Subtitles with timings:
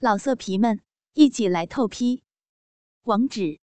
[0.00, 0.80] 老色皮们，
[1.14, 2.22] 一起来透批！
[3.02, 3.58] 网址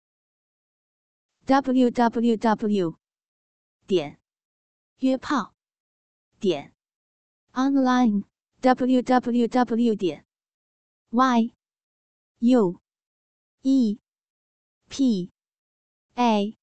[1.46, 2.98] ：w w w
[3.86, 4.20] 点
[4.98, 5.54] 约炮
[6.40, 6.74] 点
[7.52, 8.24] online
[8.62, 10.26] w w w 点
[11.12, 11.54] y
[12.40, 12.82] u
[13.62, 14.00] e
[14.90, 15.32] p
[16.16, 16.58] a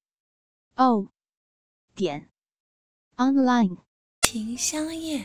[0.75, 1.07] o
[1.95, 2.29] 点
[3.15, 3.77] online。
[4.21, 5.23] 情相悦，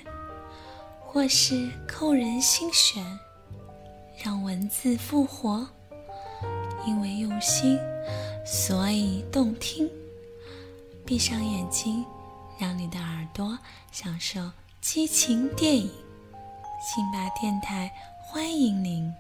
[1.01, 3.19] 或是扣人心弦。
[4.27, 5.65] 让文字复活，
[6.85, 7.79] 因为用心，
[8.45, 9.89] 所以动听。
[11.05, 12.05] 闭上眼睛，
[12.59, 13.57] 让你的耳朵
[13.93, 14.51] 享受
[14.81, 15.89] 激情电影。
[16.83, 19.15] 辛巴电台欢迎您，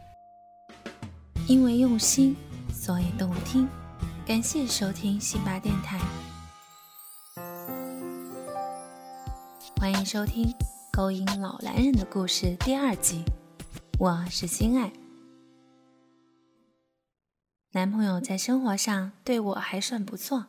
[1.47, 2.36] 因为用心，
[2.75, 3.69] 所以动听。
[4.27, 6.00] 感谢收听辛巴电台，
[9.77, 10.47] 欢迎收听
[10.91, 13.23] 《勾引老男人的故事》第二集。
[13.98, 14.92] 我是心爱，
[17.73, 20.48] 男朋友在生活上对我还算不错，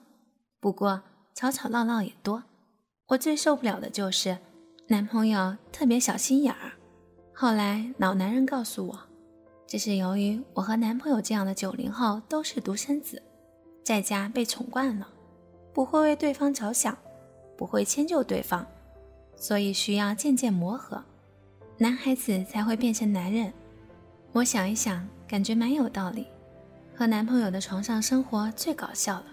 [0.60, 2.44] 不过吵吵闹闹也多。
[3.08, 4.40] 我最受不了的就是
[4.88, 6.74] 男朋友特别小心眼儿。
[7.34, 9.00] 后来老男人告诉我，
[9.66, 13.24] 这是由于我和男朋友这样的九零后都是独生子，
[13.82, 15.08] 在家被宠惯了，
[15.74, 16.98] 不会为对方着想，
[17.58, 18.68] 不会迁就对方，
[19.38, 21.02] 所以需要渐渐磨合。
[21.80, 23.54] 男孩子才会变成男人。
[24.32, 26.26] 我想一想，感觉蛮有道理。
[26.96, 29.26] 和男朋友的床上生活最搞笑了，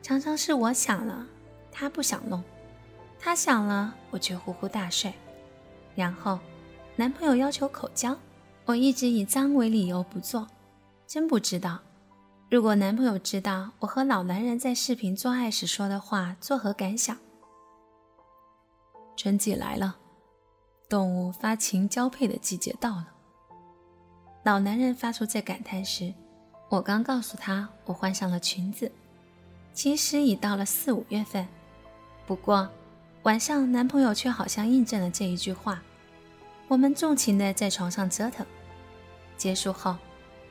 [0.00, 1.26] 常常是我想了，
[1.70, 2.40] 他不想弄；
[3.18, 5.12] 他想了，我却呼呼大睡。
[5.94, 6.38] 然后，
[6.96, 8.16] 男朋友要求口交，
[8.64, 10.48] 我一直以脏为理由不做。
[11.06, 11.80] 真不知道，
[12.50, 17.14] 如果男朋友知道我和老男人在视频做爱时说的话，作何感想？
[19.14, 19.98] 春季来了。
[20.88, 23.08] 动物发情交配的季节到了。
[24.44, 26.14] 老男人发出这感叹时，
[26.68, 28.90] 我刚告诉他我换上了裙子。
[29.72, 31.46] 其实已到了四五月份，
[32.26, 32.68] 不过
[33.24, 35.82] 晚上男朋友却好像印证了这一句话。
[36.68, 38.46] 我们纵情的在床上折腾。
[39.36, 39.96] 结束后，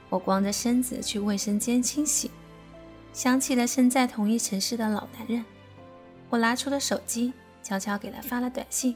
[0.10, 2.30] 我光着身子去卫生间清洗，
[3.14, 5.44] 想起了身在同一城市的老男人，
[6.30, 7.34] 我拿出了手机，
[7.64, 8.96] 悄悄给他发了短信。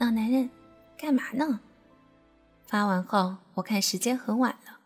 [0.00, 0.48] 老男人，
[0.96, 1.60] 干嘛呢？
[2.64, 4.80] 发完后，我看时间很晚了，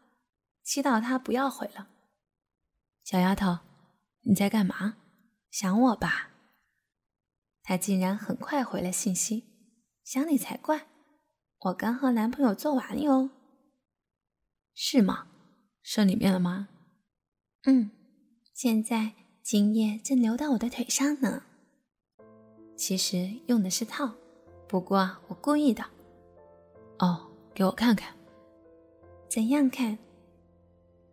[0.65, 1.87] 祈祷他不要回了。
[3.05, 3.61] 小丫头，
[4.23, 4.97] 你在干嘛？
[5.53, 6.31] 想我吧？
[7.63, 9.45] 他竟然很快回了信息，
[10.03, 10.89] 想你才怪。
[11.61, 13.31] 我刚和男朋友做完哟。
[14.75, 15.29] 是吗？
[15.81, 16.69] 射里面了吗？
[17.67, 17.93] 嗯，
[18.53, 19.13] 现在
[19.45, 21.45] 精液正流到我的腿上呢。
[22.77, 24.17] 其实用的是套。
[24.75, 25.85] 不过我故意的。
[26.99, 28.13] 哦，给我看看。
[29.29, 29.97] 怎样看？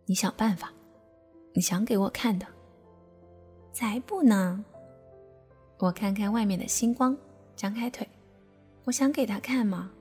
[0.04, 0.72] 你想办法。
[1.52, 2.44] 你想给我看的。
[3.72, 4.64] 才不呢！
[5.78, 7.16] 我看看外面的星光，
[7.54, 8.04] 张开腿。
[8.82, 9.92] 我想给他看吗？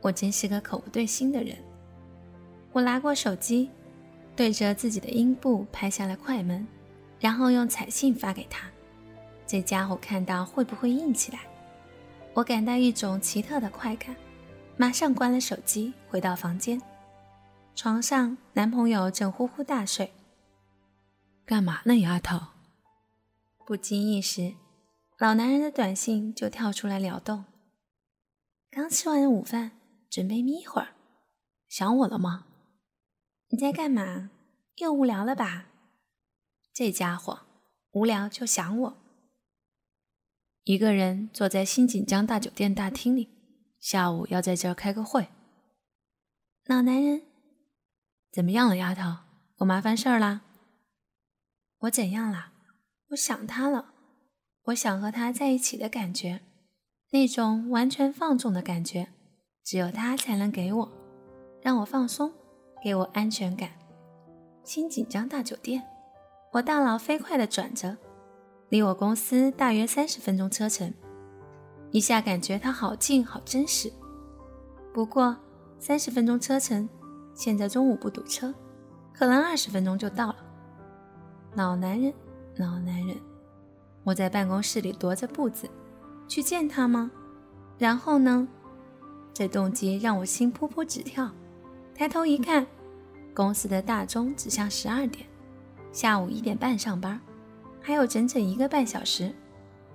[0.00, 1.56] 我真是个口不对心的人。
[2.70, 3.68] 我拿过手机，
[4.36, 6.64] 对着自己的阴部拍下了快门，
[7.18, 8.70] 然后用彩信发给他。
[9.44, 11.40] 这家伙看到会不会硬起来？
[12.36, 14.14] 我感到一种奇特的快感，
[14.76, 16.82] 马上关了手机，回到房间。
[17.74, 20.12] 床上，男朋友正呼呼大睡。
[21.46, 22.48] 干嘛呢，丫头？
[23.64, 24.52] 不经意时，
[25.16, 27.46] 老男人的短信就跳出来撩动。
[28.70, 29.70] 刚吃完午饭，
[30.10, 30.88] 准备眯会儿。
[31.68, 32.44] 想我了吗？
[33.48, 34.28] 你在干嘛？
[34.76, 35.68] 又无聊了吧？
[36.74, 37.46] 这家伙
[37.92, 38.96] 无聊就想我。
[40.66, 43.28] 一个人坐在新锦江大酒店大厅里，
[43.78, 45.28] 下午要在这儿开个会。
[46.64, 47.22] 老男人，
[48.32, 49.18] 怎么样了，丫头？
[49.58, 50.40] 我麻烦事儿啦？
[51.82, 52.52] 我怎样啦？
[53.10, 53.92] 我想他了，
[54.64, 56.40] 我想和他在一起的感觉，
[57.12, 59.10] 那种完全放纵的感觉，
[59.62, 60.92] 只有他才能给我，
[61.62, 62.32] 让我放松，
[62.82, 63.70] 给我安全感。
[64.64, 65.86] 新锦江大酒店，
[66.54, 67.96] 我大脑飞快地转着。
[68.68, 70.92] 离我公司大约三十分钟车程，
[71.92, 73.92] 一下感觉它好近好真实。
[74.92, 75.36] 不过
[75.78, 76.88] 三十分钟车程，
[77.32, 78.52] 现在中午不堵车，
[79.12, 80.36] 可能二十分钟就到了。
[81.54, 82.12] 老男人，
[82.56, 83.16] 老男人，
[84.02, 85.68] 我在办公室里踱着步子，
[86.26, 87.10] 去见他吗？
[87.78, 88.48] 然后呢？
[89.32, 91.30] 这动机让我心扑扑直跳。
[91.94, 92.66] 抬头一看，
[93.32, 95.26] 公司的大钟指向十二点，
[95.92, 97.20] 下午一点半上班。
[97.86, 99.32] 还有整整一个半小时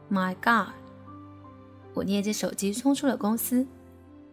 [0.09, 0.73] ，My God！
[1.93, 3.67] 我捏着手机冲出了公司，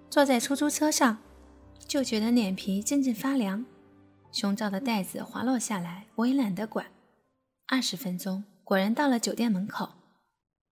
[0.09, 1.19] 坐在出租车上，
[1.85, 3.67] 就觉得脸皮阵阵发凉，
[4.31, 6.87] 胸罩的带子滑落下来，我也懒得管。
[7.67, 9.89] 二十分钟，果然到了酒店门口。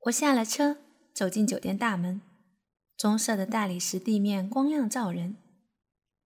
[0.02, 0.76] 我下了车，
[1.12, 2.20] 走进酒店大门，
[2.96, 5.34] 棕色的大理石地面光亮照人。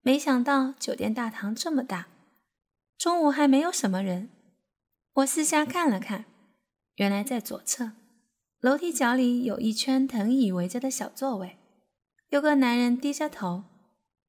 [0.03, 2.09] 没想到酒店大堂这么大，
[2.99, 4.29] 中午还没有什么人。
[5.15, 6.27] 我四下看了看，
[7.01, 7.93] 原来在左侧
[8.61, 11.57] 楼梯角里有一圈藤椅围着的小座位，
[12.29, 13.65] 有个男人低着头。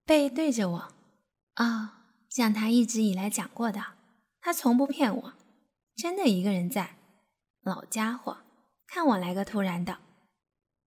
[0.05, 0.93] 背对着我，
[1.55, 3.95] 啊，像他一直以来讲过的，
[4.39, 5.33] 他从不骗我，
[5.97, 6.95] 真的一个人在。
[7.61, 8.37] 老家伙，
[8.87, 9.99] 看我来个突然的，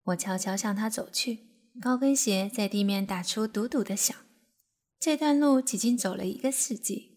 [0.04, 1.40] 我悄悄向他走去，
[1.82, 4.16] 高跟鞋在地面打出嘟嘟的响。
[4.98, 7.10] 这段路几经走了一个世纪。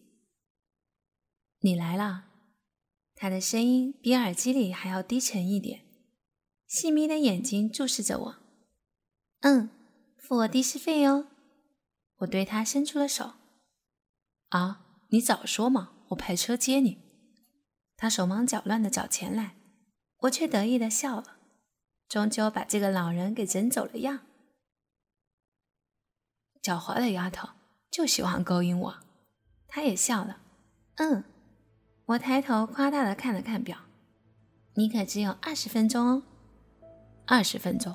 [1.60, 2.26] 你来了，
[3.20, 5.84] 他的声音比耳机里还要低沉一点，
[6.68, 8.36] 细眯的眼睛注视着我。
[9.40, 9.70] 嗯，
[10.16, 11.26] 付我的士费哟。
[12.18, 13.32] 我对他伸出了手，
[14.50, 16.98] 啊，你早说嘛，我派车接你。
[17.96, 19.56] 他手忙脚乱的找钱来，
[20.18, 21.38] 我却得意的笑了，
[22.08, 24.20] 终究把这个老人给整走了样。
[26.62, 27.48] 狡猾的丫头，
[27.90, 29.00] 就喜欢勾引我。
[29.66, 30.40] 他也笑了，
[30.98, 31.24] 嗯。
[32.08, 33.76] 我抬头夸大的看了看表，
[34.72, 36.22] 你可只有二十分钟哦。
[37.26, 37.94] 二十分钟，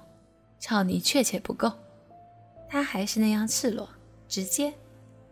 [0.60, 1.71] 操你确切不够。
[2.69, 3.89] 他还是那样赤裸。
[4.27, 4.71] 直接，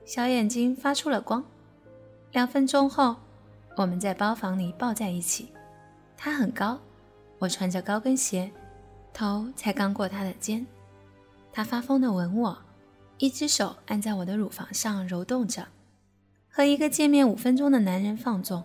[0.04, 1.44] 小眼睛发出了光。
[2.32, 3.16] 两分钟后，
[3.78, 5.52] 我们在包房里抱在一起。
[6.18, 6.80] 他很高，
[7.38, 8.52] 我穿着高跟鞋，
[9.14, 10.66] 头才刚过他的肩。
[11.54, 12.58] 他发疯的吻我，
[13.20, 15.68] 一只手按在我的乳房上揉动着，
[16.50, 18.64] 和一个见面五分钟的男人放纵。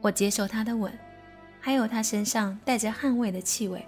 [0.00, 0.92] 我接受他的吻，
[1.60, 3.84] 还有他身上带着汗味的气味，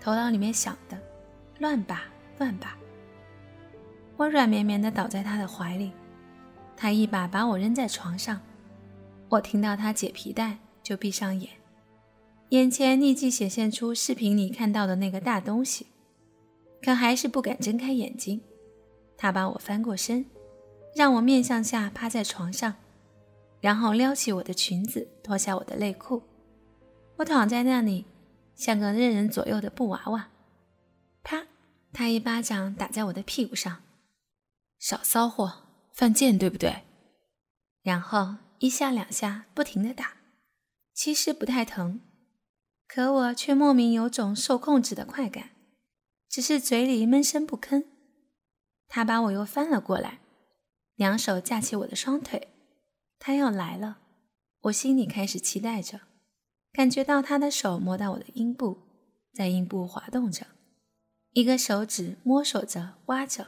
[0.00, 0.98] 头脑里面想的
[1.58, 2.04] 乱吧
[2.38, 2.76] 乱吧。
[4.16, 5.92] 我软绵绵地倒在他的怀里，
[6.76, 8.40] 他一把把我扔在床上。
[9.28, 11.50] 我听到他解皮带，就闭上眼，
[12.50, 15.88] 眼前立即显现出视频里看到的那个大东西，
[16.80, 18.40] 可还是不敢睁开眼睛。
[19.16, 20.26] 他把我翻过身，
[20.94, 22.74] 让我面向下趴在床上，
[23.64, 26.22] 然后撩起我的裙子，脱下我的内裤。
[27.16, 28.04] 我躺在那里，
[28.54, 30.28] 像个任人左右的布娃娃。
[31.22, 31.46] 啪！
[31.90, 33.80] 他一巴掌打在我的屁股上。
[34.78, 35.62] 少骚货，
[35.94, 36.82] 犯贱，对不对？
[37.80, 40.18] 然后一下两下不停的打，
[40.92, 42.02] 其实不太疼，
[42.86, 45.52] 可我却莫名有种受控制的快感，
[46.28, 47.86] 只是嘴里闷声不吭。
[48.88, 50.18] 他把我又翻了过来，
[50.96, 52.48] 两手架起我的双腿，
[53.26, 53.96] 他要来了，
[54.64, 55.98] 我心里开始期待着，
[56.74, 58.76] 感觉到他的手摸到我的阴部，
[59.32, 60.44] 在阴部滑动着，
[61.32, 63.46] 一个手指摸索着挖着。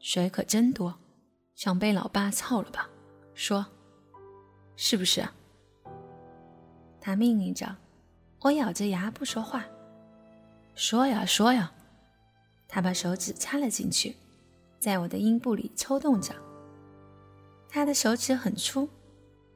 [0.00, 0.98] 水可真多，
[1.54, 2.90] 想被老爸操了吧？
[3.34, 3.64] 说，
[4.74, 5.24] 是不是？
[7.00, 7.76] 他命令着，
[8.40, 9.64] 我咬着牙不说话。
[10.74, 11.72] 说呀说呀，
[12.66, 14.16] 他把手指插了进去，
[14.80, 16.34] 在我的阴部里抽动着。
[17.74, 18.86] 他的手指很粗，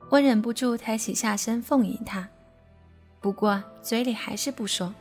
[0.09, 2.27] 我忍不住抬起下身奉迎他，
[3.21, 4.95] 不过嘴里还是不说。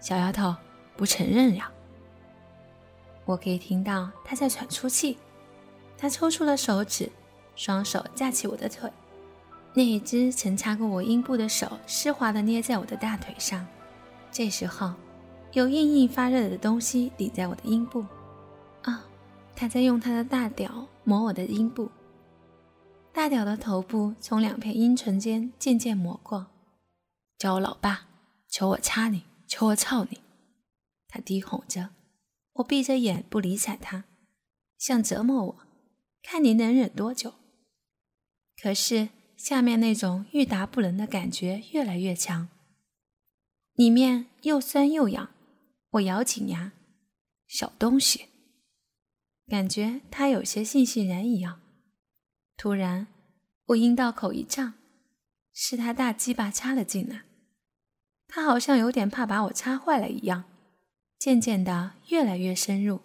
[0.00, 0.56] 小丫头
[0.96, 1.70] 不承认呀？
[3.26, 5.18] 我可以听到他在喘粗气，
[5.98, 7.12] 他抽出了手指，
[7.56, 8.90] 双手架起我的腿，
[9.74, 13.66] 那一只曾擦过我阴部的手湿滑地捏在我的大腿上。
[14.32, 14.94] 这时候，
[15.52, 18.02] 有硬硬发热的东西抵在我的阴部。
[18.80, 19.04] 啊，
[19.54, 21.90] 他在用他的大屌磨我的阴部，
[23.14, 26.48] 大屌的头部从两片阴唇间渐渐磨过。
[27.38, 28.08] 叫我老爸，
[28.48, 30.20] 求我掐你，求我操你，
[31.06, 31.90] 他低吼着。
[32.54, 34.02] 我闭着眼不理睬他，
[34.76, 35.56] 想折磨我，
[36.24, 37.34] 看你能忍多久。
[38.60, 42.48] 可是下面那种欲达不能的感觉越来越强，
[43.74, 45.30] 里面又酸又痒。
[45.90, 46.72] 我咬紧牙，
[47.46, 48.26] 小东西，
[49.46, 51.60] 感觉他有些悻悻然一样。
[52.56, 53.06] 突然，
[53.66, 54.74] 我阴道口一胀，
[55.52, 57.22] 是他大鸡巴插了进来，
[58.28, 60.44] 他好像有点怕把我插坏了一样。
[61.18, 63.00] 渐渐的，越来越深入，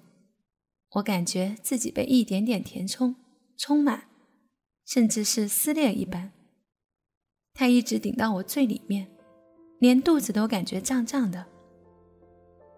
[0.92, 3.16] 我感觉自己被一点点填充、
[3.58, 4.08] 充满，
[4.86, 6.32] 甚至是撕裂一般。
[7.54, 9.08] 他一直顶到我最里面，
[9.80, 11.46] 连肚子都感觉胀胀的。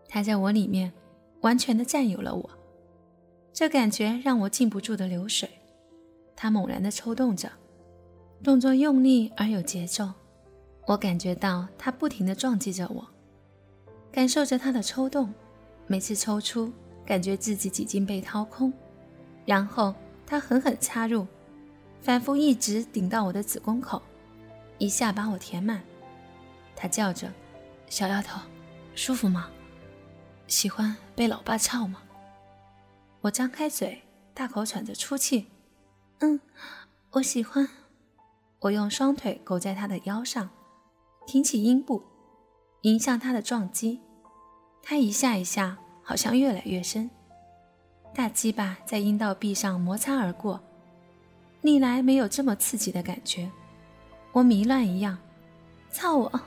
[0.08, 0.92] 他在我里面
[1.42, 2.50] 完全的占有了我，
[3.54, 5.50] 这感觉让我禁不住的流水。
[6.36, 7.52] 他猛然的抽动着，
[8.44, 10.12] 动作用力而有节奏，
[10.88, 13.08] 我感觉到他不停的撞击着我。
[14.12, 15.34] 感受着他的抽动，
[15.88, 16.72] 每次抽出，
[17.06, 18.74] 感觉自己几近被掏空，
[19.46, 19.94] 然后
[20.26, 21.26] 他狠狠插入，
[22.02, 24.02] 反复一直顶到我的子宫口，
[24.80, 25.82] 一下把我填满。
[26.76, 27.32] 他叫着
[27.88, 28.42] ：“小丫头，
[28.96, 29.50] 舒服吗？
[30.48, 32.02] 喜欢被老爸操吗？”
[33.22, 34.02] 我张开嘴，
[34.34, 35.48] 大口喘着粗气
[36.22, 36.40] ：“嗯，
[37.12, 37.68] 我喜欢。”
[38.62, 40.50] 我用双腿勾在他的腰上，
[41.26, 42.04] 挺起阴部，
[42.82, 44.00] 迎向他的撞击。
[44.84, 47.10] 他一下一下，好像越来越深。
[48.14, 50.60] 大鸡巴在阴道壁上摩擦而过，
[51.62, 53.50] 历来没有这么刺激的感觉。
[54.32, 55.18] 我迷乱一样，
[55.90, 56.42] 操我，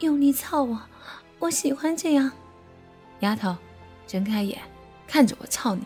[0.00, 0.82] 用力操我，
[1.38, 2.32] 我喜欢这样。
[3.20, 3.56] 丫头，
[4.06, 4.60] 睁开眼，
[5.06, 5.84] 看着我操你。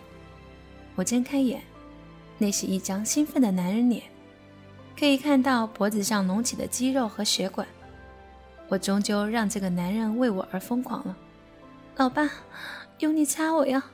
[0.94, 1.62] 我睁开眼，
[2.40, 4.02] 那是一张兴奋的男人脸，
[4.99, 7.68] 可以看到脖子上隆起的肌肉和血管。
[8.66, 11.14] 我终究让这个男人为我而疯狂了。
[11.97, 12.30] 老爸，
[13.00, 13.85] 用力掐我呀！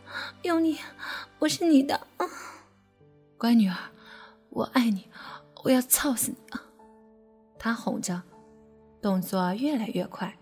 [0.42, 0.78] 用力，
[1.40, 2.06] 我是你的，
[3.36, 3.76] 乖女儿，
[4.50, 5.08] 我爱你，
[5.64, 6.36] 我要操死你！
[6.52, 6.62] 啊！
[7.58, 8.22] 他哄着，
[9.02, 10.36] 动作越来越快，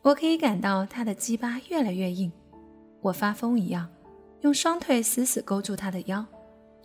[0.00, 2.32] 我可以感到他的鸡巴越来越硬。
[3.02, 3.90] 我发疯一样，
[4.40, 6.24] 用双腿死死勾住他的腰，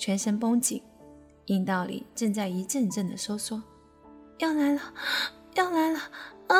[0.01, 0.81] 全身绷紧，
[1.45, 3.61] 阴道里正在一阵阵的收缩。
[4.39, 4.81] 要来了，
[5.53, 5.99] 要来了！
[6.47, 6.57] 啊！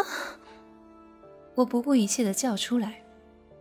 [1.56, 3.02] 我不顾一切的叫出来。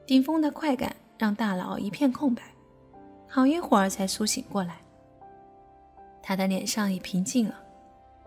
[0.07, 2.43] 顶峰的快感让大脑一片空白，
[3.27, 4.83] 好一会儿才苏醒过来。
[6.23, 7.55] 他的脸上已平静了，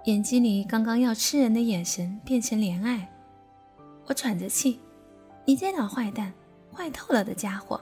[0.05, 3.13] 眼睛里刚刚要吃人的眼神变成怜爱。
[4.07, 4.79] 我喘着气
[5.45, 6.33] ：“你这老坏蛋，
[6.73, 7.79] 坏透了的家伙！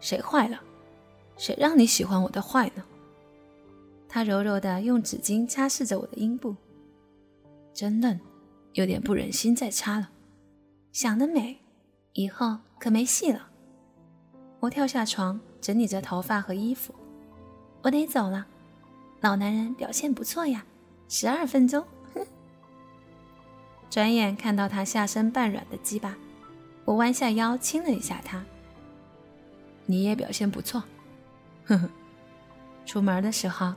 [0.00, 0.58] 谁坏了？
[1.36, 2.82] 谁让你喜欢我的坏呢？”
[4.14, 6.54] 他柔柔地用纸巾擦拭着我的阴部，
[7.72, 8.20] 真嫩，
[8.74, 10.08] 有点不忍心再擦了。
[10.92, 11.58] 想得美，
[12.12, 12.58] 以后。
[12.78, 13.48] 可没戏了！
[14.60, 16.94] 我跳下床，整理着头发和衣服。
[17.82, 18.46] 我得走了。
[19.20, 20.64] 老男人表现不错呀，
[21.08, 21.84] 十二分钟。
[23.90, 26.14] 转眼看到他下身半软的鸡巴，
[26.84, 28.44] 我弯下腰亲了一下他。
[29.86, 30.84] 你也表现不错。
[31.64, 31.90] 呵呵。
[32.86, 33.74] 出门的时候，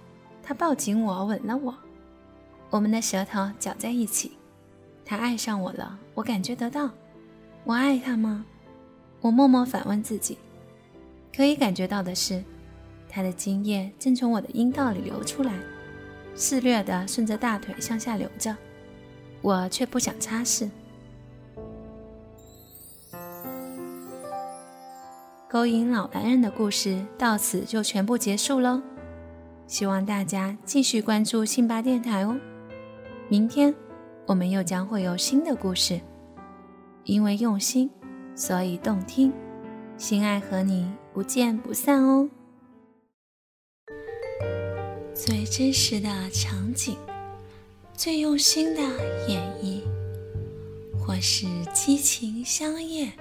[0.48, 1.76] 他抱紧我，吻了我。
[2.70, 4.32] 我们的舌头搅在一起。
[5.04, 6.90] 他爱上我了，我感觉得到。
[7.66, 8.46] 我爱他吗？
[9.20, 10.38] 我默默反问自己，
[11.36, 12.42] 可以感觉到的是，
[13.10, 15.54] 他的精液正从我的阴道里流出来，
[16.34, 18.56] 肆虐地顺着大腿向下流着，
[19.42, 20.70] 我却不想擦拭。
[25.50, 28.82] 勾引老男人的故事到此就全部结束喽，
[29.68, 32.40] 希望大家继续关注信巴电台哦。
[33.28, 33.76] 明天
[34.26, 36.00] 我们又将会有新的故事，
[37.04, 37.90] 因为用心。
[38.34, 39.34] 所以动听，
[39.98, 42.30] 心爱和你不见不散哦。
[45.12, 46.96] 最真实的场景，
[47.96, 48.82] 最用心的
[49.28, 49.82] 演绎，
[51.00, 53.12] 或是激情相艳，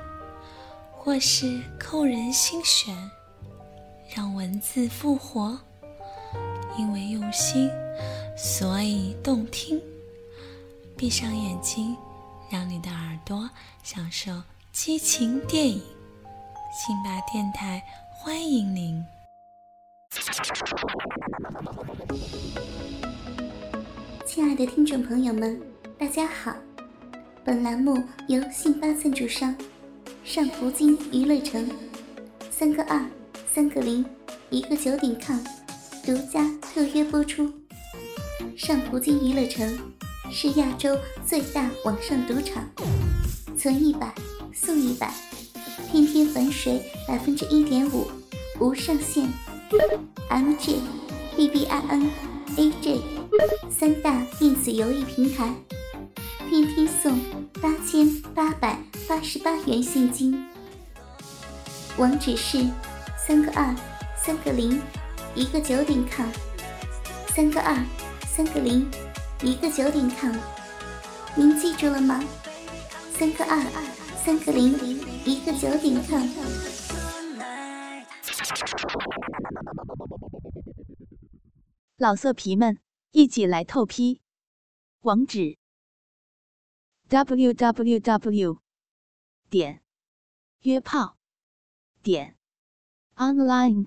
[0.93, 2.95] 或是扣人心弦，
[4.15, 5.59] 让文字复活。
[6.79, 7.71] 因为用心，
[8.37, 9.81] 所以动听。
[10.97, 11.97] 闭上眼睛，
[12.51, 13.49] 让你的耳朵
[13.83, 14.43] 享受。
[14.73, 15.81] 激情电影，
[16.71, 19.03] 辛巴电台欢迎您。
[24.27, 25.59] 亲爱的听众朋友们，
[25.99, 26.55] 大家好！
[27.43, 29.57] 本栏目由信巴赞助商
[30.25, 31.71] 上葡京娱乐城
[32.51, 33.03] 三个二
[33.51, 34.05] 三个零
[34.51, 35.41] 一个九点 com
[36.07, 37.53] 独家特约播出。
[38.57, 39.77] 上葡京娱乐城
[40.31, 40.97] 是亚洲
[41.27, 42.65] 最大网上赌场，
[43.59, 44.15] 存一百。
[44.55, 45.13] 送一百，
[45.91, 48.07] 天天返水百分之一点五，
[48.61, 49.29] 无上限。
[50.29, 50.79] M J
[51.37, 52.11] B B I N
[52.57, 53.03] A J
[53.69, 55.53] 三大电子游戏平台，
[56.49, 57.19] 天天送
[57.61, 60.47] 八千八百八十八元现金。
[61.99, 62.65] 网址是
[63.27, 63.75] 三个二
[64.17, 64.81] 三个零
[65.37, 66.27] 一个九点卡
[67.29, 67.77] 三个二
[68.27, 68.91] 三个零
[69.43, 70.33] 一个九点卡
[71.37, 72.25] 您记住了吗？
[73.13, 73.97] 三个二二。
[74.25, 74.73] 三个零
[75.27, 76.17] 一个九点卡
[81.99, 82.79] 老色皮们
[83.13, 84.23] 一起来透批，
[85.03, 85.59] 网址
[87.09, 88.59] ：w w w
[89.51, 89.83] 点
[90.63, 91.19] 约炮
[92.03, 92.37] 点
[93.17, 93.87] online